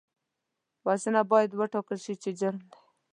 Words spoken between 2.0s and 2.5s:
شي چې